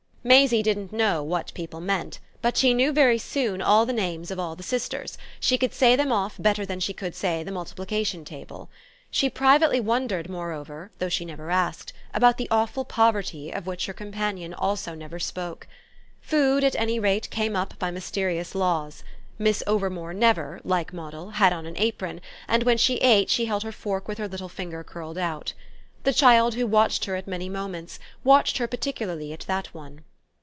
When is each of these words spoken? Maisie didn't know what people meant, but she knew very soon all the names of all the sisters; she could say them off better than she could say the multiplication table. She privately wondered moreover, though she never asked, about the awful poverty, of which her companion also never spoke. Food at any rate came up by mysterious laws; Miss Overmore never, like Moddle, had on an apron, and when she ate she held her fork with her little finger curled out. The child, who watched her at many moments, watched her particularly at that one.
Maisie 0.23 0.61
didn't 0.61 0.93
know 0.93 1.23
what 1.23 1.51
people 1.55 1.81
meant, 1.81 2.19
but 2.43 2.55
she 2.55 2.75
knew 2.75 2.91
very 2.91 3.17
soon 3.17 3.59
all 3.59 3.87
the 3.87 3.91
names 3.91 4.29
of 4.29 4.39
all 4.39 4.55
the 4.55 4.61
sisters; 4.61 5.17
she 5.39 5.57
could 5.57 5.73
say 5.73 5.95
them 5.95 6.11
off 6.11 6.35
better 6.37 6.63
than 6.63 6.79
she 6.79 6.93
could 6.93 7.15
say 7.15 7.41
the 7.41 7.51
multiplication 7.51 8.23
table. 8.23 8.69
She 9.09 9.31
privately 9.31 9.79
wondered 9.79 10.29
moreover, 10.29 10.91
though 10.99 11.09
she 11.09 11.25
never 11.25 11.49
asked, 11.49 11.91
about 12.13 12.37
the 12.37 12.47
awful 12.51 12.85
poverty, 12.85 13.49
of 13.51 13.65
which 13.65 13.87
her 13.87 13.93
companion 13.93 14.53
also 14.53 14.93
never 14.93 15.17
spoke. 15.17 15.65
Food 16.21 16.63
at 16.63 16.75
any 16.75 16.99
rate 16.99 17.27
came 17.31 17.55
up 17.55 17.79
by 17.79 17.89
mysterious 17.89 18.53
laws; 18.53 19.03
Miss 19.39 19.63
Overmore 19.65 20.13
never, 20.13 20.61
like 20.63 20.93
Moddle, 20.93 21.31
had 21.33 21.51
on 21.51 21.65
an 21.65 21.77
apron, 21.77 22.21
and 22.47 22.61
when 22.61 22.77
she 22.77 22.97
ate 22.97 23.31
she 23.31 23.45
held 23.45 23.63
her 23.63 23.71
fork 23.71 24.07
with 24.07 24.19
her 24.19 24.27
little 24.27 24.49
finger 24.49 24.83
curled 24.83 25.17
out. 25.17 25.53
The 26.03 26.13
child, 26.13 26.53
who 26.53 26.67
watched 26.67 27.05
her 27.05 27.15
at 27.15 27.25
many 27.25 27.49
moments, 27.49 27.97
watched 28.23 28.59
her 28.59 28.67
particularly 28.67 29.33
at 29.33 29.45
that 29.47 29.73
one. 29.73 30.01